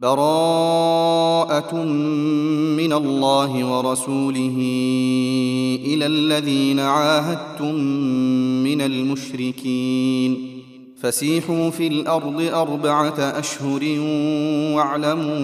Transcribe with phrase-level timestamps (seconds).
[0.00, 1.74] براءة
[2.76, 4.56] من الله ورسوله
[5.84, 7.74] إلى الذين عاهدتم
[8.64, 10.38] من المشركين.
[11.02, 13.82] فسيحوا في الأرض أربعة أشهر
[14.76, 15.36] واعلموا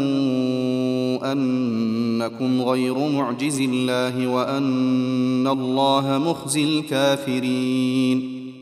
[1.32, 8.41] أنكم غير معجز الله وأن الله مخزي الكافرين.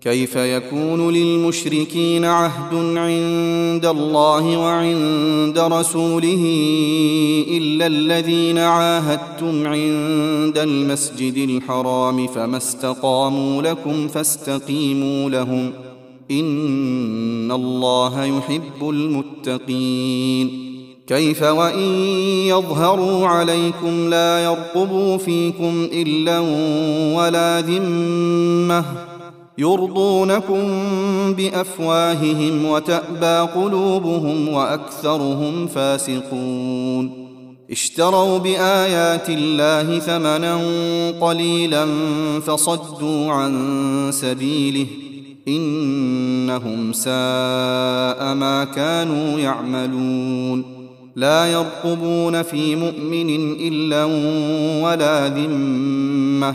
[0.00, 6.44] كيف يكون للمشركين عهد عند الله وعند رسوله
[7.50, 15.72] إلا الذين عاهدتم عند المسجد الحرام فما استقاموا لكم فاستقيموا لهم
[16.30, 20.70] إن الله يحب المتقين
[21.06, 21.88] كيف وإن
[22.46, 26.38] يظهروا عليكم لا يرقبوا فيكم إلا
[27.18, 29.09] ولا ذمة
[29.60, 30.62] يرضونكم
[31.32, 37.30] بأفواههم وتأبى قلوبهم وأكثرهم فاسقون.
[37.70, 40.60] اشتروا بآيات الله ثمنا
[41.20, 41.86] قليلا
[42.46, 43.52] فصدوا عن
[44.12, 44.86] سبيله
[45.48, 50.64] إنهم ساء ما كانوا يعملون.
[51.16, 54.04] لا يرقبون في مؤمن إلا
[54.84, 56.54] ولا ذمة.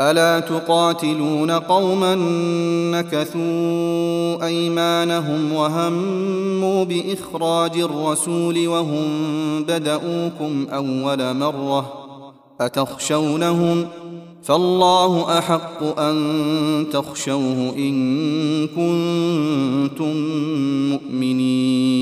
[0.00, 2.14] ألا تقاتلون قوما
[2.94, 9.04] نكثوا أيمانهم وهموا بإخراج الرسول وهم
[9.62, 11.92] بداوكم أول مرة
[12.60, 13.86] أتخشونهم
[14.42, 20.16] فالله أحق أن تخشوه إن كنتم
[20.90, 22.01] مؤمنين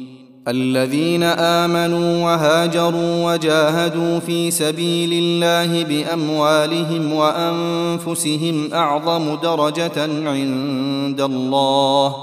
[0.47, 12.15] الذين آمنوا وهاجروا وجاهدوا في سبيل الله بأموالهم وأنفسهم أعظم درجة عند الله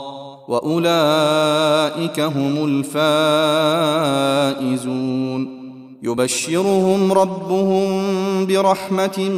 [0.49, 2.85] وأولئك هم
[4.55, 5.59] الفائزون.
[6.03, 9.29] يبشرهم ربهم برحمة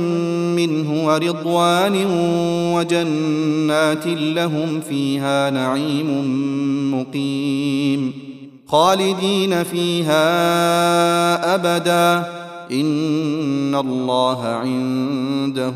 [0.57, 2.07] منه ورضوان
[2.75, 6.11] وجنات لهم فيها نعيم
[6.95, 8.30] مقيم.
[8.71, 10.25] خالدين فيها
[11.55, 12.25] أبدا.
[12.73, 15.75] إن الله عنده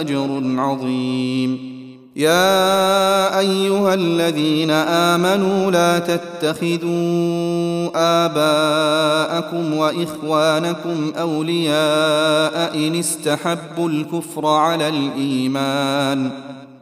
[0.00, 1.78] أجر عظيم.
[2.16, 16.30] يا أيها الذين آمنوا لا تتخذوا آباءكم وإخوانكم أولياء إن استحبوا الكفر على الإيمان.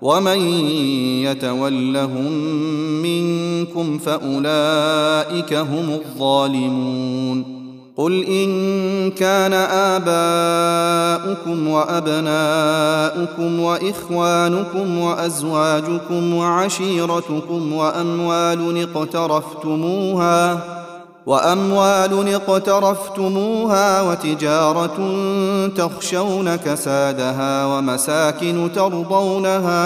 [0.02, 0.38] ومن
[1.24, 2.32] يتولهم
[3.02, 7.56] منكم فأولئك هم الظالمون.
[7.96, 9.52] قل إن كان
[10.02, 20.75] آباؤكم وأبناؤكم وإخوانكم وأزواجكم وعشيرتكم وأموال اقترفتموها
[21.26, 24.96] وأموال اقترفتموها وتجارة
[25.68, 29.78] تخشون كسادها ومساكن ترضونها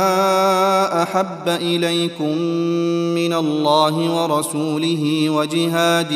[1.03, 2.39] أحب إليكم
[3.15, 6.11] من الله ورسوله وجهاد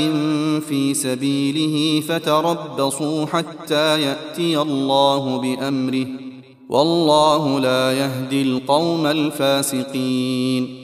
[0.69, 6.07] في سبيله فتربصوا حتى يأتي الله بأمره
[6.69, 10.84] والله لا يهدي القوم الفاسقين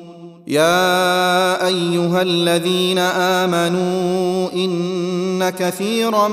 [0.47, 6.27] يا أيها الذين آمنوا إن كثيرا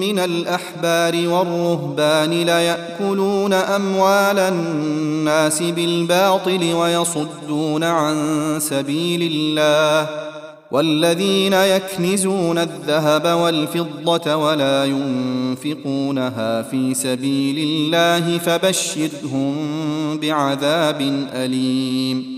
[0.00, 8.16] من الأحبار والرهبان ليأكلون أموال الناس بالباطل ويصدون عن
[8.60, 10.08] سبيل الله
[10.70, 19.54] والذين يكنزون الذهب والفضة ولا ينفقونها في سبيل الله فبشرهم
[20.20, 22.37] بعذاب أليم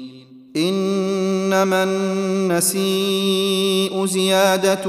[0.55, 2.81] إنما النسيء
[4.05, 4.83] زيادة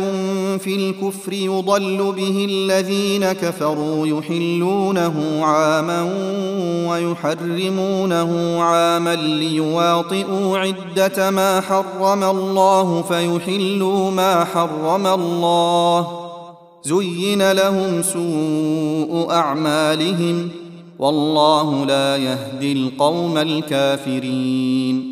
[0.58, 6.02] في الكفر يضل به الذين كفروا يحلونه عاما
[6.90, 16.08] ويحرمونه عاما ليواطئوا عدة ما حرم الله فيحلوا ما حرم الله.
[16.82, 20.48] زين لهم سوء أعمالهم
[20.98, 25.11] والله لا يهدي القوم الكافرين.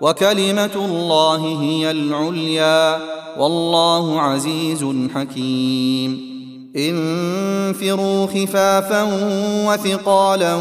[0.00, 2.98] وكلمة الله هي العليا
[3.38, 6.28] والله عزيز حكيم.
[6.76, 9.02] انفروا خفافا
[9.66, 10.58] وثقالا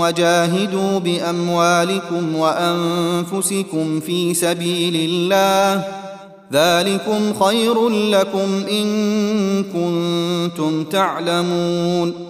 [0.00, 5.84] وجاهدوا بأموالكم وأنفسكم في سبيل الله.
[6.52, 12.29] ذلكم خير لكم إن كنتم تعلمون.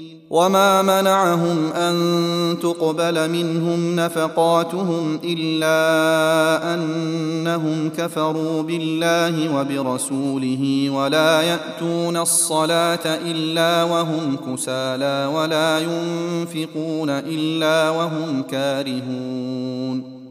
[0.31, 1.95] وما منعهم ان
[2.61, 15.79] تقبل منهم نفقاتهم الا انهم كفروا بالله وبرسوله ولا ياتون الصلاه الا وهم كسالى ولا
[15.79, 20.21] ينفقون الا وهم كارهون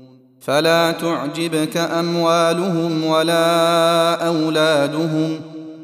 [0.40, 5.49] فلا تعجبك اموالهم ولا اولادهم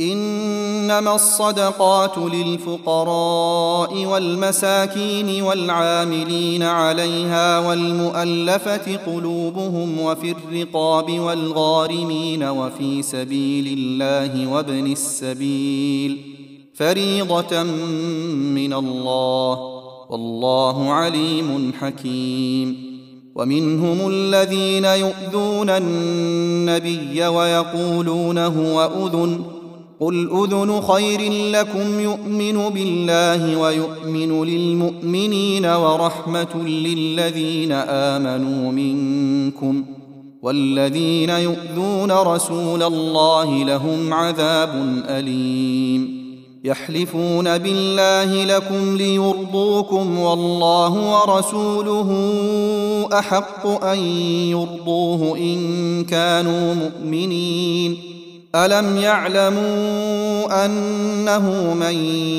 [0.00, 14.92] إنما الصدقات للفقراء والمساكين والعاملين عليها والمؤلفة قلوبهم وفي الرقاب والغارمين وفي سبيل الله وابن
[14.92, 16.18] السبيل
[16.74, 22.90] فريضة من الله والله عليم حكيم
[23.34, 29.59] ومنهم الذين يؤذون النبي ويقولون هو أذن
[30.00, 39.84] قل اذن خير لكم يؤمن بالله ويؤمن للمؤمنين ورحمه للذين امنوا منكم
[40.42, 44.70] والذين يؤذون رسول الله لهم عذاب
[45.08, 46.20] اليم
[46.64, 52.10] يحلفون بالله لكم ليرضوكم والله ورسوله
[53.12, 53.98] احق ان
[54.48, 58.09] يرضوه ان كانوا مؤمنين
[58.54, 61.94] ألم يعلموا أنه من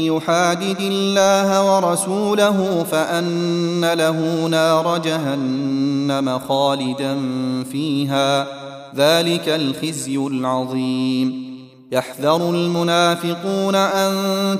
[0.06, 7.18] يحادد الله ورسوله فأن له نار جهنم خالدا
[7.72, 8.48] فيها
[8.96, 11.52] ذلك الخزي العظيم.
[11.92, 14.12] يحذر المنافقون أن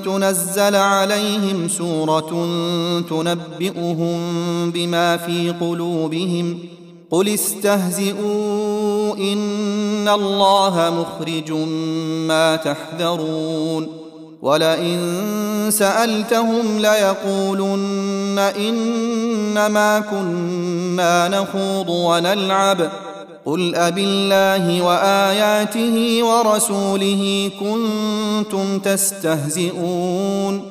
[0.04, 2.48] تنزل عليهم سورة
[3.10, 4.20] تنبئهم
[4.70, 6.58] بما في قلوبهم
[7.12, 11.52] قل استهزئوا ان الله مخرج
[12.28, 13.88] ما تحذرون
[14.42, 14.98] ولئن
[15.70, 22.90] سالتهم ليقولن انما كنا نخوض ونلعب
[23.46, 30.62] قل أبالله وآياته ورسوله كنتم تستهزئون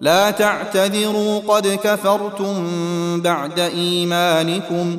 [0.00, 2.54] لا تعتذروا قد كفرتم
[3.20, 4.98] بعد إيمانكم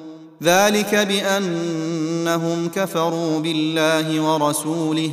[0.43, 5.11] ذلك بأنهم كفروا بالله ورسوله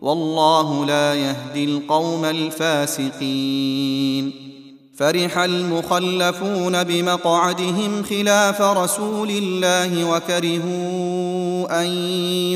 [0.00, 3.72] والله لا يهدي القوم الفاسقين.
[4.96, 11.86] فرح المخلفون بمقعدهم خلاف رسول الله وكرهوا أن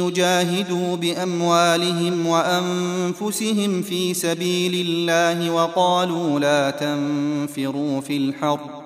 [0.05, 8.86] يجاهدوا بأموالهم وأنفسهم في سبيل الله وقالوا لا تنفروا في الحرب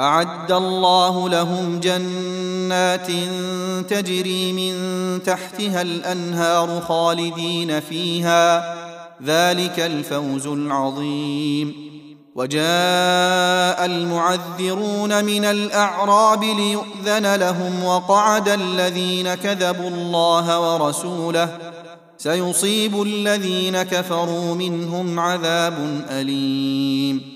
[0.00, 3.06] أعد الله لهم جنات
[3.90, 4.74] تجري من
[5.22, 8.74] تحتها الأنهار خالدين فيها.
[9.24, 11.74] ذلك الفوز العظيم.
[12.34, 21.58] وجاء المعذرون من الأعراب ليؤذن لهم وقعد الذين كذبوا الله ورسوله.
[22.18, 27.35] سيصيب الذين كفروا منهم عذاب أليم.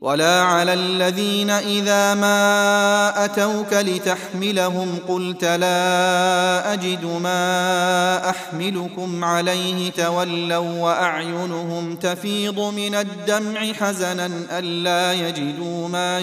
[0.00, 11.96] ولا على الذين إذا ما أتوك لتحملهم قلت لا أجد ما أحملكم عليه تولوا وأعينهم
[11.96, 16.18] تفيض من الدمع حزنا ألا يجدوا ما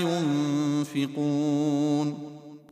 [0.95, 1.55] ينفقون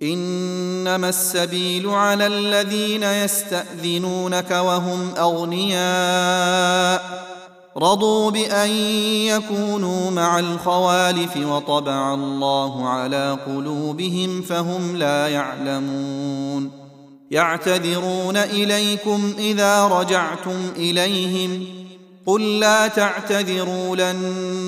[0.03, 7.03] إنما السبيل على الذين يستأذنونك وهم أغنياء
[7.77, 8.69] رضوا بأن
[9.25, 16.71] يكونوا مع الخوالف وطبع الله على قلوبهم فهم لا يعلمون.
[17.31, 21.65] يعتذرون إليكم إذا رجعتم إليهم.
[22.25, 24.15] قل لا تعتذروا لن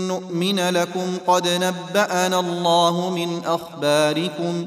[0.08, 1.18] نؤمن لكم.
[1.28, 4.66] قد نبأنا الله من أخباركم.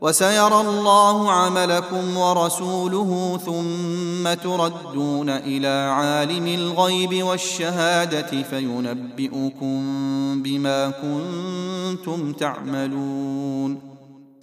[0.00, 9.82] وسيرى الله عملكم ورسوله ثم تردون إلى عالم الغيب والشهادة فينبئكم
[10.42, 13.87] بما كنتم تعملون.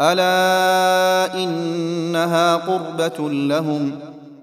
[0.00, 3.98] ألا إنها قربة لهم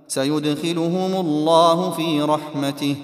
[0.07, 2.95] سيدخلهم الله في رحمته.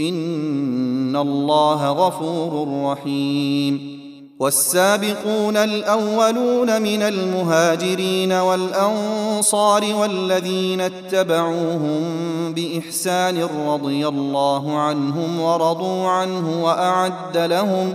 [0.00, 3.94] إن الله غفور رحيم.
[4.40, 12.02] والسابقون الأولون من المهاجرين والأنصار والذين اتبعوهم
[12.54, 17.94] بإحسان رضي الله عنهم ورضوا عنه وأعد لهم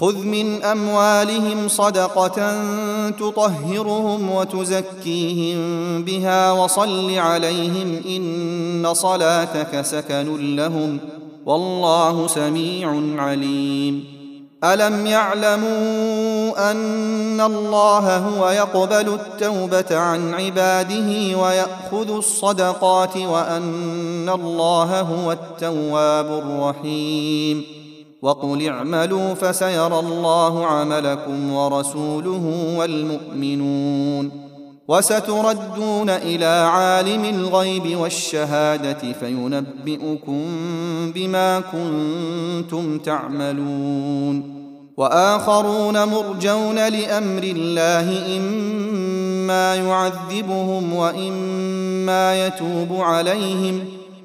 [0.00, 2.62] خذ من أموالهم صدقة
[3.10, 5.58] تطهرهم وتزكيهم
[6.04, 10.98] بها وصل عليهم إن صلاتك سكن لهم
[11.46, 14.04] والله سميع عليم.
[14.64, 26.26] ألم يعلموا أن الله هو يقبل التوبة عن عباده ويأخذ الصدقات وأن الله هو التواب
[26.26, 27.83] الرحيم.
[28.24, 34.30] وقل اعملوا فسيرى الله عملكم ورسوله والمؤمنون
[34.88, 40.42] وستردون إلى عالم الغيب والشهادة فينبئكم
[41.14, 44.54] بما كنتم تعملون
[44.96, 53.84] وآخرون مرجون لأمر الله إما يعذبهم وإما يتوب عليهم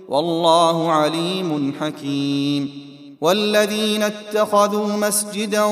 [0.09, 2.88] والله عليم حكيم
[3.21, 5.65] والذين اتخذوا مسجدا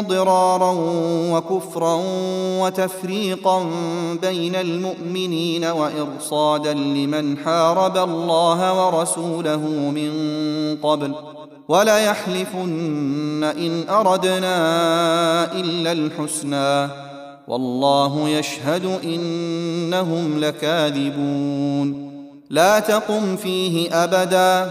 [0.00, 0.74] ضرارا
[1.32, 2.00] وكفرا
[2.60, 3.66] وتفريقا
[4.22, 9.58] بين المؤمنين وإرصادا لمن حارب الله ورسوله
[9.94, 10.12] من
[10.82, 11.14] قبل
[11.68, 16.88] وليحلفن إن أردنا إلا الحسنى
[17.48, 22.12] والله يشهد إنهم لكاذبون
[22.50, 24.70] لا تقم فيه أبدا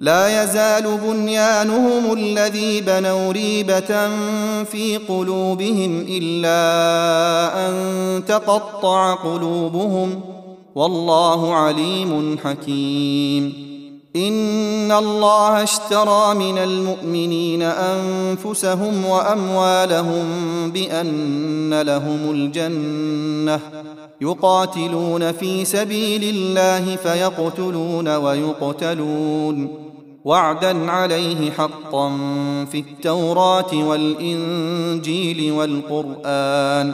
[0.00, 4.08] لا يزال بنيانهم الذي بنوا ريبة
[4.64, 10.20] في قلوبهم إلا أن تقطع قلوبهم
[10.74, 13.68] والله عليم حكيم.
[14.16, 20.24] إن الله اشترى من المؤمنين أنفسهم وأموالهم
[20.70, 23.60] بأن لهم الجنة
[24.20, 29.87] يقاتلون في سبيل الله فيقتلون ويقتلون.
[30.24, 32.08] وعدا عليه حقا
[32.70, 36.92] في التوراه والانجيل والقران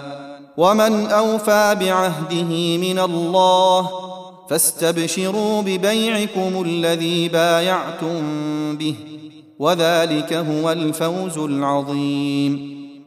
[0.57, 3.91] ومن اوفى بعهده من الله
[4.51, 8.23] فاستبشروا ببيعكم الذي بايعتم
[8.77, 8.95] به
[9.59, 12.84] وذلك هو الفوز العظيم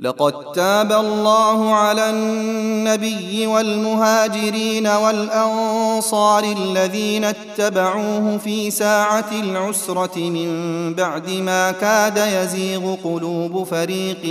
[0.00, 10.48] لقد تاب الله على النبي والمهاجرين والأنصار الذين اتبعوه في ساعة العسرة من
[10.94, 14.24] بعد ما كاد يزيغ قلوب فريق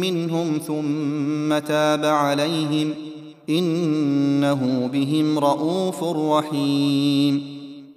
[0.00, 2.94] منهم ثم تاب عليهم
[3.48, 7.55] إنه بهم رءوف رحيم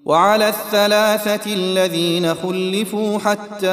[0.10, 3.68] وعلى الثلاثة الذين خلفوا حتى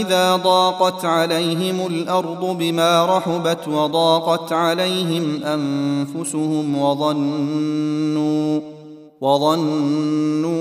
[0.00, 8.60] إذا ضاقت عليهم الأرض بما رحبت وضاقت عليهم أنفسهم وظنوا
[9.20, 10.58] وظنوا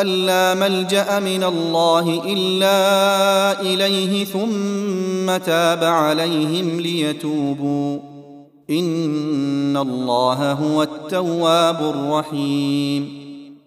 [0.00, 7.98] أن لا ملجأ من الله إلا إليه ثم تاب عليهم ليتوبوا.
[8.70, 13.25] إن الله هو التواب الرحيم.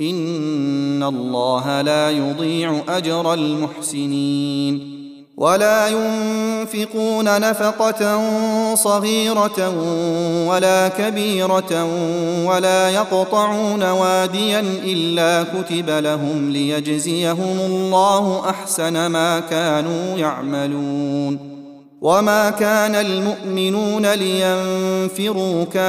[0.00, 4.98] إن الله لا يضيع أجر المحسنين
[5.38, 8.20] ولا ينفقون نفقة
[8.74, 9.74] صغيرة
[10.48, 11.88] ولا كبيرة
[12.44, 21.58] ولا يقطعون واديا إلا كتب لهم ليجزيهم الله أحسن ما كانوا يعملون
[22.00, 25.88] وما كان المؤمنون لينفروا كافة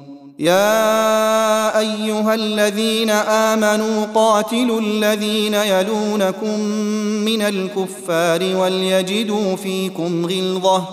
[0.41, 6.59] يا أيها الذين آمنوا قاتلوا الذين يلونكم
[7.25, 10.87] من الكفار وليجدوا فيكم غلظة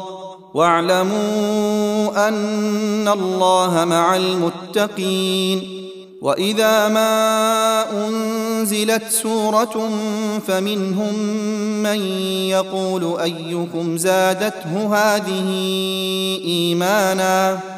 [0.55, 5.79] واعلموا أن الله مع المتقين
[6.23, 9.91] وإذا ما أنزلت سورة
[10.47, 11.19] فمنهم
[11.83, 12.01] من
[12.49, 15.49] يقول أيكم زادته هذه
[16.45, 17.78] إيمانا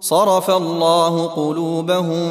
[0.00, 2.30] صرف الله قلوبهم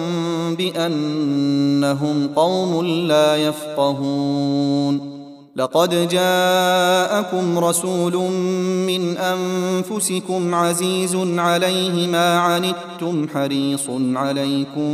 [0.56, 5.20] بأنهم قوم لا يفقهون.
[5.56, 8.14] لقد جاءكم رسول
[8.88, 14.94] من أنفسكم عزيز عليه ما عنتم حريص عليكم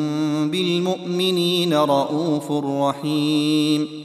[0.52, 4.05] بالمؤمنين رءوف رحيم.